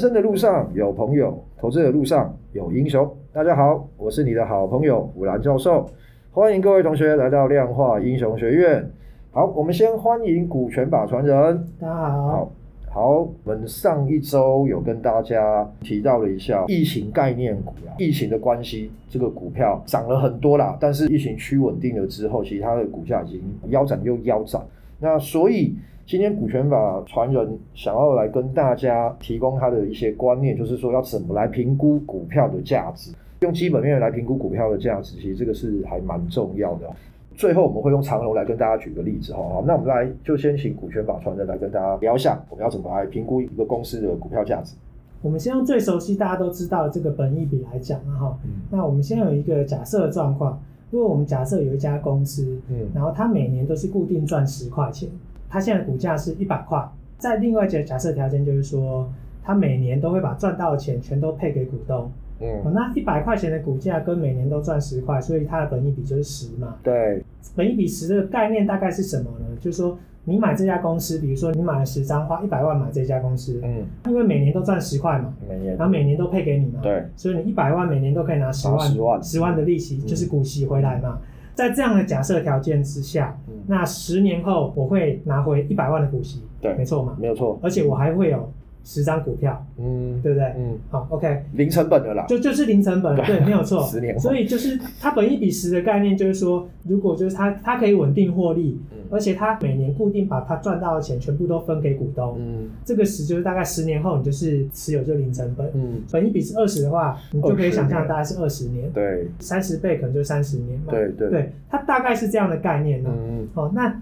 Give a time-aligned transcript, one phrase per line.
[0.00, 3.06] 生的路上有朋友，投资的路上有英雄。
[3.34, 5.86] 大家好，我是你的好朋友伍兰教授，
[6.30, 8.90] 欢迎各位同学来到量化英雄学院。
[9.30, 11.68] 好，我们先欢迎股权法传人。
[11.78, 12.26] 大家好。
[12.26, 12.52] 好，
[12.90, 20.78] 好，我们上一周有跟大家提到了一下疫情概念股啊，疫情的关系，这个股票涨了很多啦。
[20.80, 24.62] 但是疫情趋稳定了之后，其实它的股价已经腰斩又腰斩。
[24.98, 25.74] 那所以。
[26.10, 36.90] 今天股权法传人想要来跟大家提供他的一些观念，就是说要怎么来评估股票的价值，用基本面来评估股票的价值，其实这个是还蛮重要的。
[37.36, 44.74] 最后我们会用长龙来跟大家举个例子，哈好，那我们来就先请股权法传人来跟大家聊一下，我们要怎么来评估一个公司的股票价值。
[45.22, 48.36] 我们先用最熟悉大家都知道的这个本益比来讲哈，
[48.68, 55.08] 那我们先有一个假设的状况，如果我们假设有一家公司，嗯，然后它每年都是固定赚十块钱。
[55.50, 56.82] 它现在的股价是一百块，
[57.18, 59.12] 在另外一个假设条件就是说，
[59.42, 62.10] 它每年都会把赚到的钱全都配给股东。
[62.42, 66.76] 嗯，那一百块钱的股价跟每年都赚十块，所以它的本益比就是十嘛。
[66.82, 67.22] 对，
[67.54, 69.44] 本益比十的概念大概是什么呢？
[69.60, 81.18] 就是说，你买这家公司，比如说你买了十张，花一百万买这家公司，嗯，因为每年都赚十块嘛，每年，然后每年都配给你嘛，对，所以你一百万每年都可以拿十万，十万，十万的利息，嗯，就是股息回来嘛。
[81.60, 88.50] 在这样的假设条件之下，嗯，那十年后我会拿回一百万的股息，对，没错嘛，没有错，而且我还会有
[88.84, 90.46] 十张股票，嗯，对不对？
[90.56, 98.80] 嗯，好，OK，零成本的啦，就就是零成本，对， 对，没有错，十年，所以就是它本一比十的概念，就是说，如果就是它它可以稳定获利。
[98.92, 98.96] 嗯。
[99.12, 111.28] 而且它每年固定把它赚到的钱全部都分给股东，嗯，这个十就是大概十年后你就是持有就零成本，嗯，本一比是二十的话，你就可以想象大概是二十年，对，三十倍可能就三十年嘛，对对。
[111.28, 114.00] 对，它大概是这样的概念呢，嗯，哦，那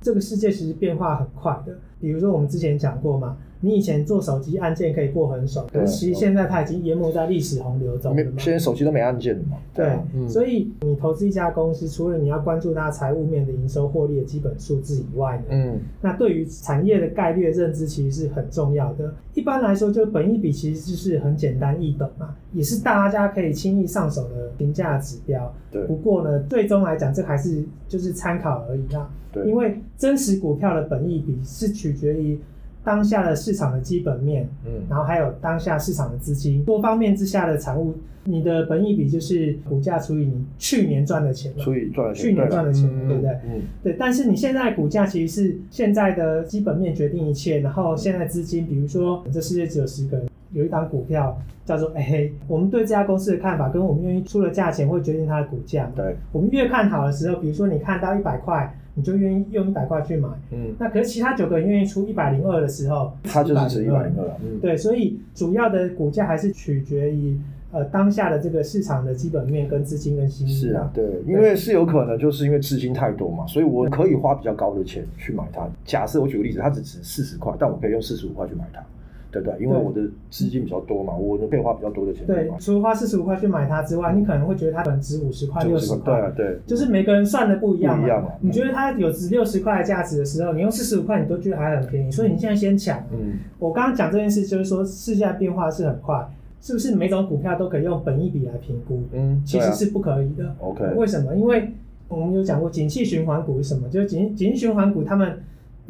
[0.00, 3.36] 这个世界其实变化很快的，比如说我们之前讲过嘛。
[3.62, 8.38] 你以前做手机按键可以过很爽，可是其实现在它已经淹没在历史洪流中了嘛。
[8.38, 9.58] 现在手机都没按键了嘛。
[9.74, 19.12] 对，对嗯、所以你投资一家公司，除了你要关注它财务面的营收、获利的基本数字以外呢，嗯，那对于产业的概率的认知其实是很重要的。
[19.34, 25.54] 一般来说，就本益比其实就是很简单易懂嘛，也是大家可以轻易上手的评价指标。
[25.70, 25.82] 对。
[25.84, 29.10] 不过呢，最终来讲，这还是就是参考而已啦。
[29.30, 29.46] 对。
[29.46, 32.38] 因为真实股票的本益比是取决于。
[32.82, 43.30] 当下的市场的基本面，嗯，然后还有当下市场的资金多方面之下的产物，你的本益比就是股价除以你去年赚的钱，除以赚的钱，去年赚的钱，对，对不对？
[43.44, 43.96] 嗯，对。
[43.98, 55.92] 但是你现在股价其实是现在的基本面决定一切，然后现在资金，比如说这世界只有十个人，有一档股票叫做 A，我们对这家公司的看法跟我们愿意出的价钱会决定它的股价。
[55.94, 58.74] 对，我们越看好的时候，比如说你看到一百块。
[59.00, 67.34] 你就愿意用一百块去买，嗯，那可是其他九个人愿意出一百零二的时候，它就是值一百零二了，嗯，对，所以主要的股价还是取决于
[67.72, 70.52] 呃当下的这个市场的基本面跟资金跟心理。
[70.52, 75.66] 是啊，对，因为是有可能就是因为资金太多嘛，所以我可以花比较高的钱去买它。
[75.86, 78.84] 假设我举个例子，它只值四十块，但我可以用四十五块去买它。
[79.30, 82.26] 对对，因为我的资金比较多嘛，我能可以花比较多的钱。
[82.26, 86.32] 对，除了花四十五块去买它之外，你可能会觉得它可能值五十块、六十块。
[86.36, 88.02] 对对，就是每个人算的不一样嘛。
[88.02, 88.30] 不一样嘛。
[88.40, 92.98] 你觉得它有值六十块的价值的时候，你用四十五块，你都觉得还很便宜，所以你现在先抢。
[93.12, 93.38] 嗯。
[93.58, 96.28] 我刚刚讲这件事，就是说市价变化是很快，
[96.60, 99.02] 是不是每种股票都可以用本益比来评估？
[99.12, 100.54] 嗯，其实是不可以的。
[100.60, 100.84] OK。
[100.96, 101.36] 为什么？
[101.36, 101.72] 因为
[102.08, 103.88] 我们有讲过，景气循环股是什么？
[103.88, 105.38] 就是景景气循环股，他们。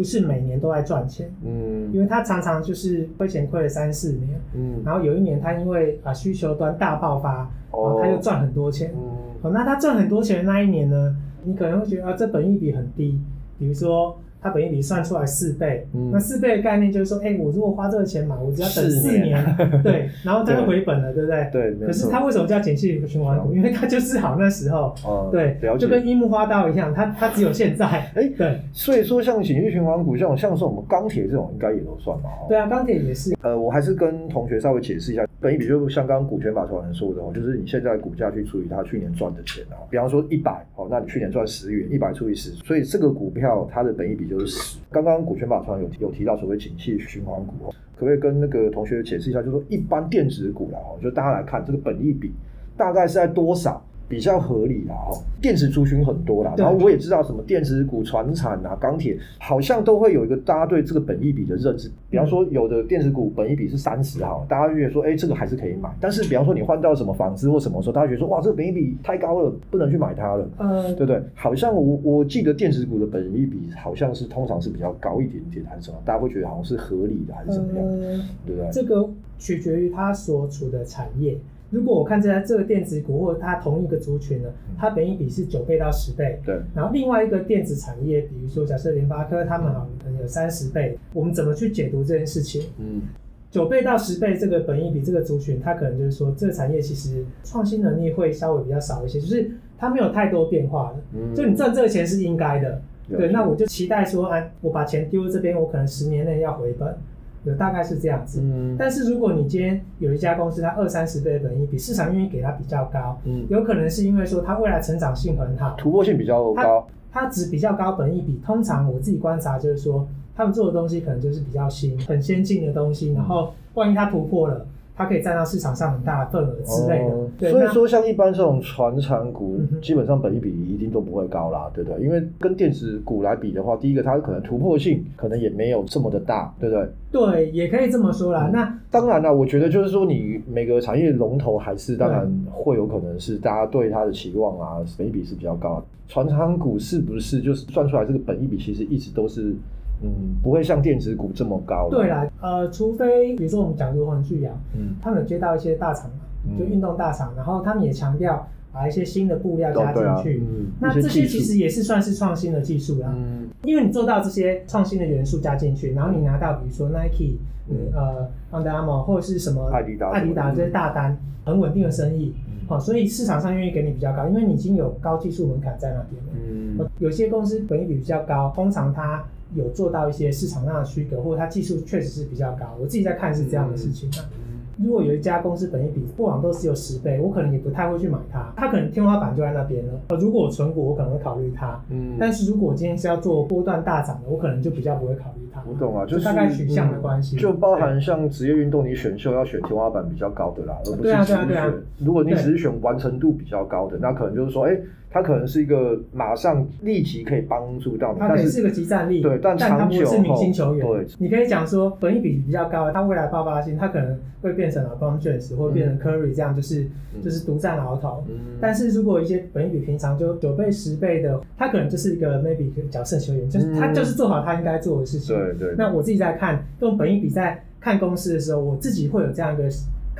[0.00, 9.10] 不是每年都在赚钱，嗯，因为他常常就是亏钱亏了三四年，嗯，然后有一年他因为啊需求端大爆发，哦，他就赚很多钱，嗯，
[9.42, 13.20] 好，那他赚很多钱的那一年呢，你可能会觉得啊这本益比很低，
[13.58, 14.18] 比如说。
[14.40, 21.50] 它本益比算出来四倍，嗯、那四倍的概念就是说，哎、欸，我如果花这个钱买，我只要等四年，年 对，然后它就回本了，对，不对？
[21.52, 21.86] 对。
[21.86, 23.54] 可是它为什么叫景气循环股？
[23.54, 27.86] 因为它就是好那时候，哦、对，就跟樱木花道一样，它它只有现在。
[27.86, 28.60] 哎、欸，对。
[28.72, 32.30] 所以说，像景气循环股，像像是我们钢铁这种，应该也都算吧？
[32.48, 33.34] 对啊，钢铁也是。
[33.42, 44.78] 呃，我还是跟同学稍微解释一下，本益比就像刚刚股权法传人说的哦，就是你现在股价去除以它去年赚的钱啊，比方说一百，哦，那你去年赚十元，一百除以十，所以这个股票它的本益比就是。
[44.90, 45.10] 刚刚。
[45.22, 47.52] 股权法传有有提到所谓景气循环股，
[47.94, 49.40] 可不可以跟那个同学解释一下？
[49.40, 52.32] 就是说一般电子股啦，哦，就大家来看这个本益比
[52.76, 55.16] 大概是在多少比较合理啦，哈。
[55.40, 61.90] 电子族群很多啦，然后我也知道什么电子股、传产啊、钢铁，好像都会有一个大家对这个本益比的认知。
[62.10, 65.88] 比方说，有的电子股本益比是三十哈，大家觉得说，哎，这个还是可以买。
[65.98, 71.22] 但是，比方说你换到什么纺织或什么时候，大家觉得说，哇，这个本益比太高了，不能去买它了，嗯，对不对？
[71.34, 75.96] 好像我我记得电子股的本益比好像是通常是比较高一点点，还是什么？
[76.04, 77.86] 大家会觉得好像是合理的，还是怎么样？
[77.88, 78.70] 嗯、对不对？
[78.72, 79.08] 这个
[79.38, 81.38] 取决于它所处的产业。
[81.70, 86.60] 如果我看这家这个电子股或者它同一个族群呢，它本益比是九倍到十倍，对。
[86.74, 92.62] 然后另外一个电子产业，比如说假设联发科，他们好可能有三十倍，我们怎么去解读这件事情？
[92.78, 93.02] 嗯，
[93.50, 103.28] 九倍到十倍这个本益比这个族群，它可能就是说这个产业其实创新能力会稍微比较少一些，就是它没有太多变化的，嗯，就你赚这个钱是应该的，对。
[103.30, 106.96] 那我就期待说，哎，我把钱丢这边，我可能十年内要回本。
[107.44, 120.06] 有大概是这样子，嗯，但是如果你今天有一家公司，它二三十倍的本益比，市场愿意给它比较高，嗯，有可能是因为说它未来成长性很好，突破性比较高，它值比较高，本益比通常我自己观察就是说，
[120.36, 124.66] 他们做的东西可能就是比较新、很先进的东西，然后万一它突破了。
[125.00, 132.04] 它可以占到市场上很大的份额之类的，哦、所以说像一般这种传产股，基本上本益比一定都不会高啦，对不对？
[132.04, 136.88] 因为跟电子股来比的话，第一个它可能突破性可能也没有这么的大，对不对？
[137.10, 138.48] 对，也可以这么说啦。
[138.48, 145.84] 嗯、那当然啦，我觉得就是说你每个产业龙头还是当然会有可能是大家对它的期望啊，本益比是比较高的。
[146.08, 149.54] 传产股是不是就是算出来这个本益比其实一直都是？
[150.02, 151.88] 嗯，不会像电子股这么高。
[151.90, 167.36] 对啦，呃，除非比如说我们讲如虹聚阳，嗯，他们有接到一些大厂嘛，就运动大厂，然后他们也强调把一些新的布料加进去，嗯，那这些其实也是算是创新的技术啦，嗯，因为你做到这些创新的元素加进去，然后你拿到比如说 Nike，
[167.68, 171.14] 嗯，呃，Under Armour 或者是什么艾迪达，艾迪达这些大单，
[171.44, 172.32] 很稳定的生意，
[172.66, 176.30] 好，所以市场上愿意给你比较高，因为你已经有高技术门槛在那边了，
[176.78, 179.22] 嗯，有些公司本益比比较高，通常它。
[179.54, 182.76] 有做到一些市场上的区隔，或者它技术确实是比较高。
[182.80, 184.08] 我自己在看是这样的事情。
[184.20, 188.52] 嗯、如果有一家公司本益比过往都是有十倍，我可能也不太会去买它。
[188.56, 189.92] 它可能天花板就在那边了。
[190.20, 191.80] 如果我存股，我可能会考虑它。
[191.90, 192.16] 嗯。
[192.18, 195.62] 但是如果我今天是要做波段大涨的，我可能就比较不会考虑它。
[195.68, 197.38] 我懂啊，就是大概取向的关系、嗯。
[197.38, 201.74] 就包含像职业运动，你选秀要选天花板比较高的啦，而不是只选。
[201.98, 204.82] 如果你只是选完成度比较高的，那可能就是说，哎、欸。
[205.12, 210.86] 它可能是一个马上立即可以帮助到你，它可能是个集战力，对，但长久但他不是明星球员。
[210.86, 216.82] 对，你可以讲说本益比比较高，他未来爆发性，他可能会变成 LeBron James 或变成 Curry 这样，就是、
[217.14, 218.22] 嗯、就是独占鳌头。
[218.28, 225.36] 嗯、但是如果一些本益比平常就九倍十倍的，他可能就是一个 maybe 角色球员，就是他就是做好他应该做的事情。
[225.36, 225.74] 对对。
[225.76, 229.68] 那我自己在看用本益比在看公司的时候，我自己会有这样一个。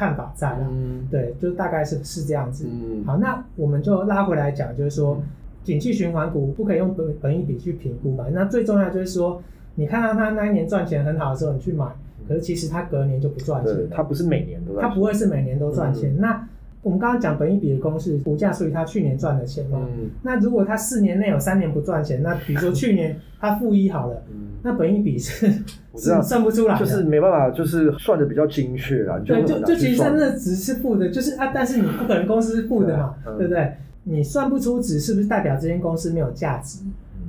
[0.01, 2.67] 看法在啦，嗯、对，就大概是是这样子。
[2.67, 5.23] 嗯、好，那我们就拉回来讲，就是说，
[5.63, 8.25] 景气循环股不可以用本本益比去评估嘛？
[8.33, 9.43] 那最重要就是说，
[9.75, 11.85] 你看到它那一年赚钱很好的时候，你去买，
[12.27, 13.77] 可是其实它隔年就不赚钱。
[13.91, 16.15] 它不是每年都赚，它不会是每年都赚钱。
[16.15, 16.49] 嗯、那
[16.83, 19.79] 我们刚刚讲本益比的公式，股价属于它去年赚的钱嘛？
[19.97, 24.23] 嗯、那如果它四年内有三年不赚钱，那比如说去年它负一好了。
[24.31, 25.51] 嗯那本益比是
[25.97, 29.19] 是算不出来，就是没办法，就是算的比较精确啊。
[29.25, 33.73] 对，就就其实真的值是负的，就是啊，但是你不可能公司是负的嘛，对不对？
[34.05, 36.81] 你算不出值，是不是代表这间公司没有价值？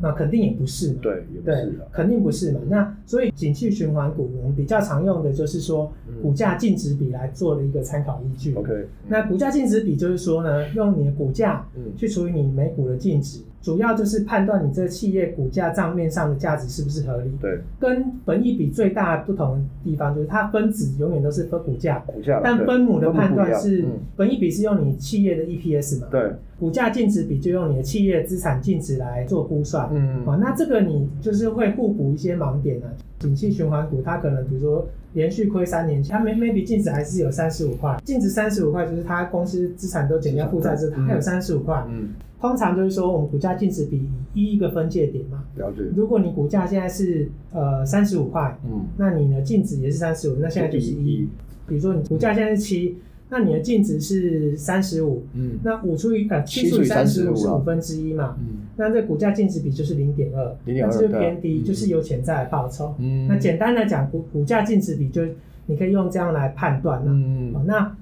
[0.01, 2.59] 那肯定也不是嘛，对，也不是对，肯定不是嘛。
[2.68, 8.53] 那所以景气循环股，我们比较常用的就是说股价净值比来做了一个参考依据。
[8.56, 11.65] OK，那股价净值比就是说呢，用你的股价
[11.95, 13.42] 去除以你每股的净值。
[13.61, 17.29] 主要就是判断你这个企业股价账面上的价值是不是合理。
[17.39, 26.07] 对，跟本益比最大不同的地方就是它分子永远都是分股价，股价，但分母的判断是本益比是用你企业的 EPS 嘛？
[26.09, 29.88] 对，股价净值比就用你的企业资产净值来做估算。
[29.93, 32.89] 嗯，好，那这个你就是会互补一些盲点啊。
[33.19, 41.86] 景气循环股它可能比如说连续亏三年，它 maybe 净值还是有三十五块，净值三十五块就是它公司资产都减掉负债之后，它还有三十五块。
[41.88, 42.09] 嗯。
[42.41, 45.43] 通常就是说，我们股价净值比一一个分界点嘛。
[45.55, 45.83] 了解。
[45.95, 51.27] 如果你股价现在是呃三十五块，嗯，那你的净值也是三十五，那现在就是一。
[51.67, 52.98] 比如说你股价现在是七，
[53.29, 62.95] 那你的净值是三十五，嗯，那五除以呃七除以三十五是五分之一嘛，嗯，那这股价净值比就是零点二，零点二，就偏低，就是有潜在的报酬。
[62.98, 65.21] 嗯，那简单来讲，股股价净值比就
[65.67, 67.12] 你可以用这样来判断了。
[67.12, 67.95] 嗯，好，那。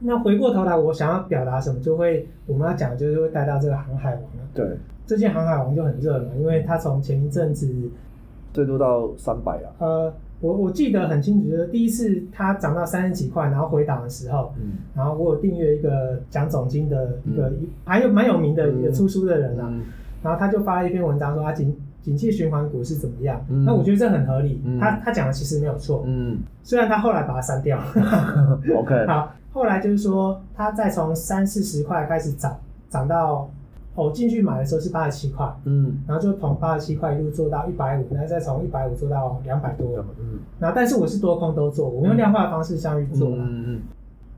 [0.00, 4.48] 那回过头来，我想要表达什么，就会我们要讲，就是会带到这个航海王了。
[4.54, 4.66] 对，
[5.06, 7.70] 最近航海王就很热嘛，因为它从前一阵子
[8.52, 9.72] 最多到三百了。
[9.78, 19.82] 呃，我我记得很清楚，就是第一次它涨到三十几块，然后回档的时候，嗯，然后我有订阅一个讲总经的一个，嗯、还有蛮有名的一个出书的人啊，嗯、
[20.22, 33.48] 然后他就发了一篇文章说他景景气循环股是怎么样，嗯、那我觉得这很合理，嗯、他他讲的其实没有错，嗯，虽然他后来把它删掉了， OK，好，后来就是说它再从三四十块开始涨，涨到。
[33.96, 43.80] 我进去买的时候是八十七块，嗯，然后就从八十七块一路做到一百五，然后再从一百五做到两百多，嗯，然后但是我是多空都做，我用量化的方式相去做，嗯嗯，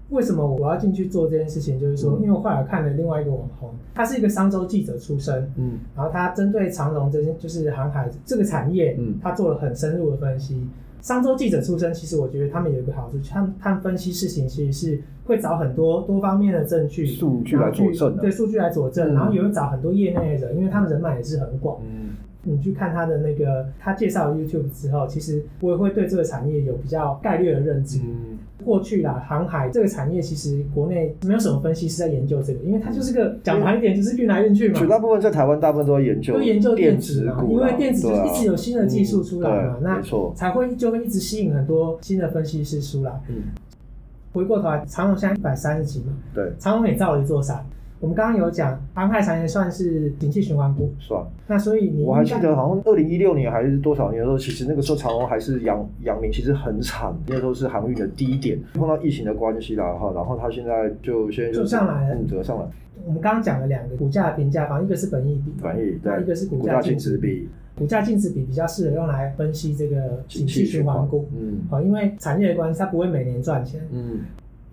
[0.08, 1.78] 为什么我要进去做这件事情？
[1.78, 10.66] 就是说，因为我后来看了另外一个网红，他是一个商周记者出身，嗯，然后他针对长荣这些就是航海这个产业，嗯，他做了很深入的分析。
[11.02, 21.78] 商周记者出身，其实我觉得他们有一个好处，他们他们分析事情其实是会找很多多方面的证据、数据来佐证，对数据来佐证，然后也会找很多业内的人，因为他们人脉也是很广。
[21.84, 22.10] 嗯，
[22.44, 27.98] 你去看他的那个他介绍 YouTube 之后，其实我也会对这个产业有比较概略的认知。
[27.98, 28.38] 嗯。
[28.64, 34.78] 过去啦，航海这个产业其实国内没有什么分析师在研究这个，因为它就是个讲白一点就是运来运去嘛。
[34.78, 40.02] 绝大部分在台湾，大部分都在研究，都研究电子嘛，因为电子就是一直有新的技术出来嘛，那
[40.34, 43.12] 才会就会一直吸引很多新的分析师出来。
[43.28, 43.42] 嗯，
[44.32, 47.64] 回过头来，长隆现在一百三十几嘛，对，长隆也造了一座山。
[48.02, 51.24] 我们刚刚有讲，航海产业算是景气循环股，算。
[51.46, 62.66] 那所以你我还记得，好像二零一六年还是多少年的时候，其实那个时候长荣还是阳阳明，其实很惨，那时候是航运的低点，碰到疫情的关系啦哈，然后它现在就现在就上来了，嗯，折上来。
[63.06, 67.48] 我们刚刚讲了两个股价评价方，一个是本益比，本益，对，一个是股价净值比。
[67.76, 74.22] 股价净值比比较适合用来分析这个景气循环股，嗯，好，因为产业的关系，它不会每年赚钱，嗯。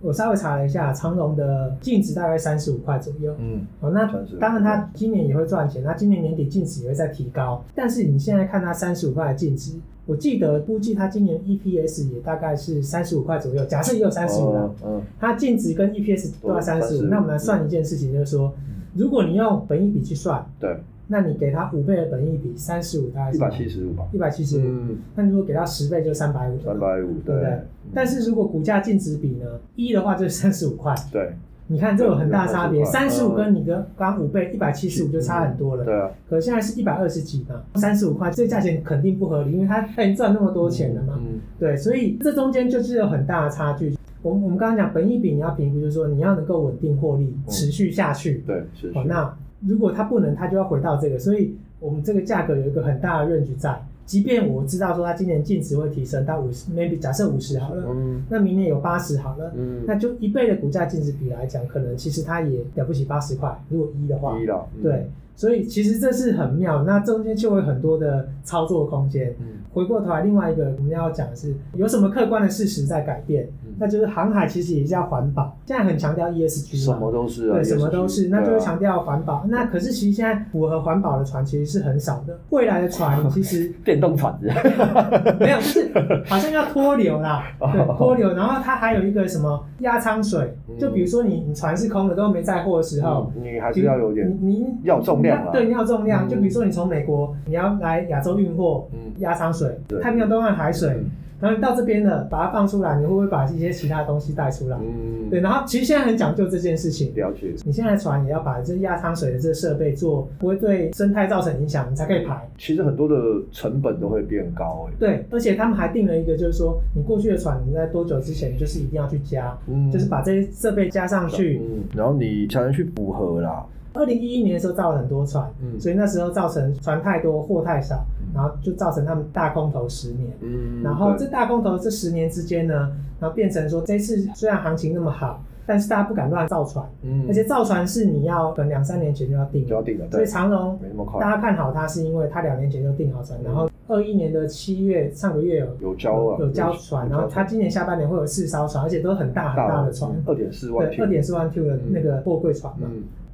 [0.09, 3.31] 我稍微查了一下，长荣的净值大概三十五块左右。
[3.37, 4.07] 嗯，哦，那
[4.39, 7.63] 当然它今年也会赚钱，那今年年底净值也会再提高。
[7.75, 9.73] 但是你现在看它三十五块的净值，
[10.07, 13.63] 我记得估计它今年 EPS 也大概是三十五块左右。
[13.65, 18.51] 假设也有三十五了，嗯，它净值跟 EPS 都在三十五，那我们来算一件事情，就是说，
[18.95, 20.75] 如果你用本益比去算，对。
[21.11, 24.95] 那你给他五倍的本益比，三十五大概是一百七十五吧，一百七十五。
[25.15, 27.59] 那如果给他十倍就三百五，三百五，对不对？
[27.95, 30.93] 但是如果股价净值比呢，一的话就是三十五块。
[31.11, 31.33] 对，
[31.65, 35.83] 你看这有很大差别，三十五跟你的刚刚五倍一百七十五就差很多了。
[35.83, 36.11] 对啊。
[36.29, 41.15] 可现在是一百二十几嘛，三十五块，这个价钱肯定不合理，因为他 他已经赚那么多钱了嘛。
[41.17, 41.39] 嗯。
[41.57, 43.97] 对，所以这中间就是有很大的差距。
[44.21, 48.43] 我们我们刚刚讲本益比，你要评估，就是说你要能够稳定获利，持续下去。
[48.45, 48.93] 对，是。
[48.93, 49.35] 好，那。
[49.67, 53.81] 如果它不能，它就要回到这个，所以我们这个价格有一个很大的 range 在。
[54.05, 63.55] 即便我知道说它今年净值会提升到五十，maybe 假设五十好了，嗯，那明年有八十好了，嗯，那就一倍的股价净值比来讲，可能其实它也了不起八十块。
[63.69, 65.07] 如果一的话，一了，对，
[65.39, 69.33] 所以其实这是很妙，那中间就会很多的操作空间。
[69.39, 73.47] 嗯，回过头来，另外一个我们要讲的是有什么客观的事实在改变。
[73.81, 79.45] 那就是航海其实也叫环保，现在很强调 ESG 什么都是啊，对，什么都是，那就是强调环保。
[79.47, 84.37] 那可是其实现在符合环保的船其实是很少的，未来的船其实 电动船
[85.39, 85.89] 没有，就是
[86.25, 98.87] 好像要脱流啦， 对，脱硫，然后它还有一个什么压舱水，就比如说你你船是空的都没载货的时候，你还是要有点，你要重量，对，你要重量，就比如说你从美国你要来亚洲运货，
[99.19, 100.97] 压舱水，太平洋东岸海水。
[101.41, 104.75] 然后你到这边了，把它放出来，你会不会把一些其他东西带出来？
[104.81, 105.39] 嗯，对。
[105.39, 107.15] 然后其实现在很讲究这件事情。
[107.15, 107.55] 了解。
[107.63, 112.45] 你现在船也要把这压舱水的这个设备做，不会对生态造成影响，你才可以排。
[112.57, 113.15] 其实很多的
[113.53, 114.93] 成本都会变高哎。
[114.99, 123.65] 对，而且他们还定了一个，就是说你过去的船你在多久之前就是一定要去加，嗯，就是把这些设备加上去，嗯，然后你才能去补合啦。
[123.93, 152.87] 二零一一年的时候造了很多船，嗯，所以那时候造成船太多货太少，然后就造成他们大空头十年，嗯，然后这大空头这十年之间呢，然后变成说这次虽然行情那么好，但是大家不敢乱造船，嗯，而且造船是你要可能两三年前就要定，就要订了，所以长荣没那么快，大家看好它是因为它两年前就定好船，然后二一年的七月上个月有有交啊，有交船，然后它今年下半年会有四艘船，而且都很大很大的船，二点四万，对，二点四万 Q 的那个货柜船嘛。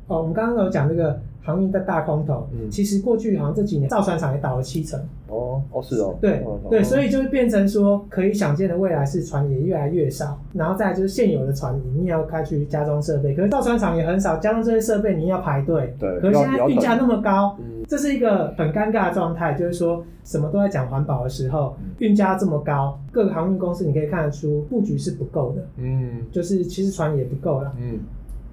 [0.07, 4.99] 哦，我们刚刚有讲这个航运的大空头，嗯，其实过去好像这几年造船厂也倒了七成。
[5.27, 6.15] 哦，哦是哦。
[6.21, 15.95] 对，哦、对，所以就会变成说，可以想见的未来是船也越来越少，然后再来就是现有的船，你也要开去加装设备，可是造船厂也很少，加装这些设备你要排队。
[15.99, 16.19] 对。
[16.19, 17.57] 可是现在运价那么高，
[17.87, 25.67] 这是一个很尴尬的状态，就是说什么都在讲环保的时候，运价这么高，各个航运公司你可以看得出布局是不够的。
[25.77, 26.21] 嗯。
[26.31, 27.73] 就是其实船也不够了。
[27.79, 27.99] 嗯。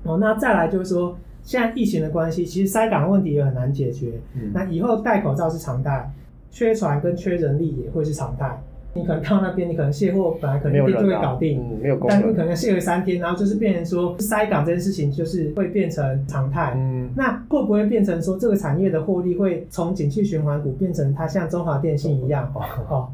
[0.05, 1.15] 哦，那再来就是说。
[1.43, 4.13] 现在疫情的关系，其实塞港问题也很难解决。
[4.35, 6.11] 嗯、那以后戴口罩是常态，
[6.51, 8.61] 缺船跟缺人力也会是常态。
[8.95, 16.75] 你可能到那边，你可能卸货本来可能一天就会搞定，嗯，没有，但你可能卸了三天，然后就是变成说塞港这件事情就是会变成常态。
[16.77, 22.53] 嗯，那会不会变成说这个产业的获利会从景气循环股变成它像中华电信一样？
[22.89, 23.09] 哦。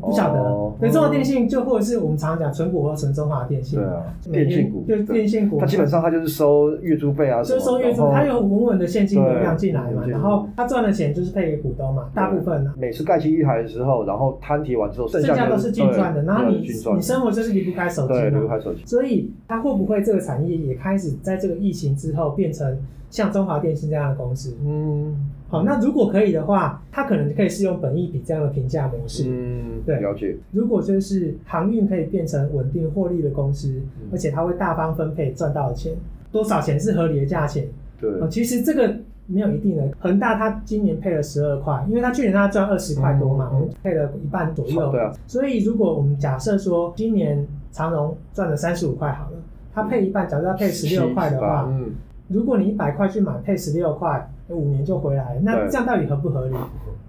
[0.00, 12.72] 哦不晓得，哦、对，中华电信就或者是我们常常讲纯股或纯中华电信，对啊，电信股，就电信股，它基本上它就是收月租费啊，就收月租，它有稳稳的现金流量进来嘛，然后它赚的钱就是配给股东嘛，大部分呢。
[12.78, 22.78] 每次盖起一台的时候，然后摊提完之后，剩下都是净赚的，然后你你生活就是离不开手机嘛，离不开手机，所以它会不会这个产业也开始在这个疫情之后变成？
[23.10, 25.14] 像中华电信这样的公司，嗯，
[25.52, 30.34] 好，那如果可以的话，它可能可以适用本益比这样的评价模式，嗯，对，了解。
[30.50, 33.68] 如果就是航运可以变成稳定获利的公司，
[34.00, 35.92] 嗯、而且它会大方分配赚到的钱，
[36.32, 37.68] 多少钱是合理的价钱？
[38.00, 39.86] 对，其实这个没有一定的。
[39.98, 45.12] 恒大它今年配了十二块，因为它去年它赚二十块多嘛，嗯、我们配了一半左右，对啊。
[45.26, 49.36] 所以如果我们假设说今年长荣赚了三十五块好了，
[49.74, 51.90] 它配一半，假设它配十六块的话，嗯。
[52.28, 56.54] 如果你一百块去买配十六块，五年就回来，那这样到底合不合理？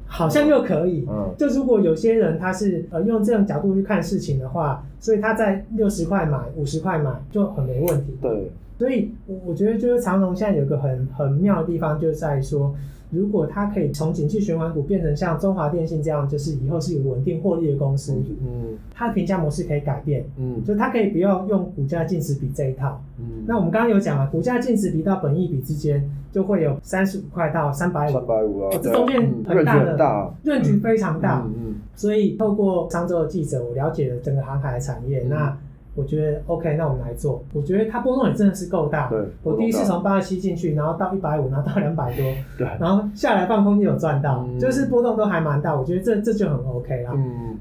[0.05, 1.07] 好像又可以。
[1.09, 8.17] 嗯，就如果有些人他是呃用这种角度去看事情的话，所以他在六十块买，五十块买就很没问题。
[8.21, 9.11] 对，所以
[9.45, 12.73] 我觉得就是长隆现在有个很很妙的地方，就是在说。
[13.13, 35.57] 如果它可以从景气循环股变成像中华电信这样，就是以后是有稳定获利的公司，嗯，它的评价模式可以改变，嗯，就它可以不要用股价净值比这一套，嗯，那我们刚刚有讲了，股价净值比到本益比之间就会有三十五块到三百五，三百五啊，这中间很大的润距非常大，嗯嗯，所以透过商周的记者，我了解了整个航海的产业，那。
[35.95, 37.45] 我觉得 OK，那我们来做。
[37.53, 39.09] 我觉得它波动也真的是够大。
[39.09, 42.25] 对，我第一次从八十七进去，然后到一百五，然后到两百多，
[42.57, 45.79] 对，然后下来放空就有赚到，嗯、就是波动都还蛮大。
[45.79, 47.11] 我觉得这这就很 OK 啦。
[47.15, 47.57] 嗯，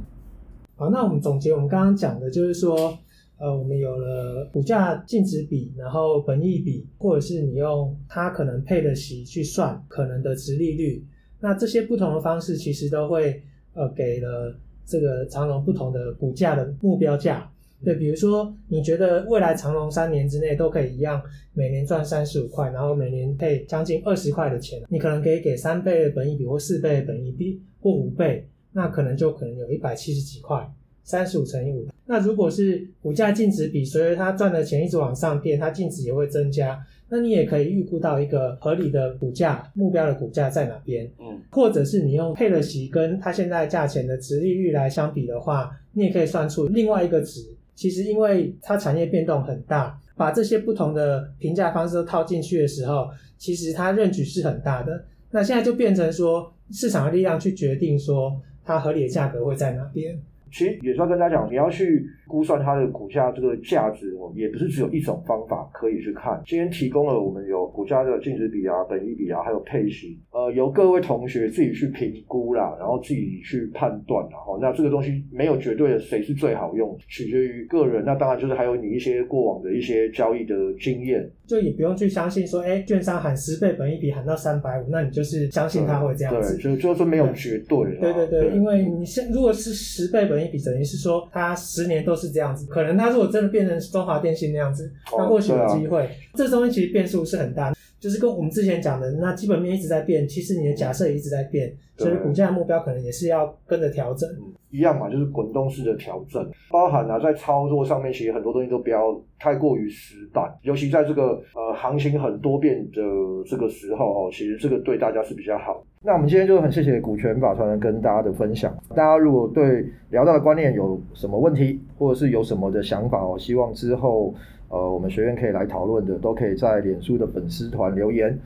[0.76, 2.96] 好，那我们总结我们刚刚讲的，就是说，
[3.36, 11.04] 呃，我们有了股价净值比，然后本益比，或者是你用它可能配的息去算可能的值利率，
[11.38, 13.42] 那这些不同的方式其实都会
[13.74, 17.46] 呃给了这个长荣不同的股价的目标价。
[17.84, 21.20] 对，比如说，你觉得未来长隆三年之内都可以一样，
[21.52, 30.64] 每年赚三十五块，然后每年配将近二十块的钱，你可能可以给三倍的本益比或四倍的本益比或五倍，那可能就可能有一百七十几块，
[31.02, 31.88] 三十五乘以五。
[32.04, 36.78] 那如果是股价净值比，随着它赚的钱一直往上变，它净值也会增加，
[37.08, 41.10] 那你也可以预估到一个合理的股价目标的股价在哪边。
[41.18, 47.40] 嗯，或者是你用配了息跟它现在价钱的值利率来相比的话，你也可以算出另外一个值。
[47.74, 53.08] 其实，因为它产业变动很大，把这些不同的评价方式都套进去的时候，
[53.38, 55.04] 其实它任举是很大的。
[55.30, 60.20] 那现在就变成说，市场的力量去决定说，它合理的价格会在哪边。
[60.52, 66.40] 其实也是要跟大家讲，你要去估算它的股价这个价值哦，也不是只有一种方法可以去看。
[66.46, 78.04] 今天提供了我们有股价的净值比啊、本益比啊，还有配息，呃，由各位同学自己去评估啦，然后自己去判断，然后那这个东西没有绝对的谁是最好用，取决于个人。
[78.04, 86.56] 那当然就是还有你一些过往的一些交易的经验，就也不用去相信说，哎，券商喊十倍本益比喊到三百五，那你就是相信他会这样子。
[86.56, 87.82] 对，就就是说没有绝对。
[88.00, 91.28] 对对对，因为你现如果是十倍本益比，等于是说。
[91.32, 96.00] 他十年都是这样子，可能他如果真的变成中华电信那样子，那或许有机会。
[96.00, 104.28] 哦啊、这东西其实变数是很大的，就是跟我们之前讲的，那基本面一直在变，其实你的假设也一直在变，所以股价的目标可能也是要跟着调整。
[104.28, 113.02] 嗯一样嘛，就是滚动式的调整，包含啊在操作上面，其实很多东西都不要太过于死板，尤其在这个呃行情很多变的
[113.46, 115.84] 这个时候哦，其实这个对大家是比较好。
[116.02, 118.74] 那我们今天就很谢谢股权法传人跟大家的分享。
[118.96, 124.34] 大家如果对聊到的观念有什么问题，或者是有什么的想法哦，希望之后
[124.72, 128.36] 呃我们学院可以来讨论的，都可以在脸书的粉丝团留言。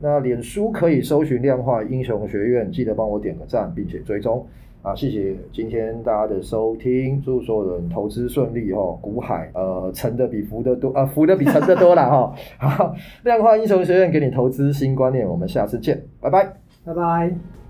[0.00, 4.46] 那脸书可以搜寻量化英雄学院，记得帮我点个赞，并且追踪。
[4.82, 8.98] 啊，谢谢今天大家的收听，祝所有人投资顺利哦。
[9.00, 12.34] 股海，呃，沉的比浮的多，呃，浮的比沉的多啦哈。
[12.58, 16.52] 好， 量化英雄学院给你投资新观念，我们下次见，拜拜，
[16.84, 17.63] 拜拜。